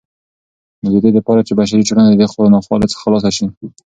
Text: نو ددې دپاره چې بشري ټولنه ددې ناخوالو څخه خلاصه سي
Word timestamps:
نو 0.81 0.87
ددې 0.93 1.09
دپاره 1.17 1.41
چې 1.47 1.53
بشري 1.59 1.87
ټولنه 1.87 2.09
ددې 2.11 2.25
ناخوالو 2.55 2.89
څخه 2.91 3.03
خلاصه 3.03 3.29
سي 3.37 3.45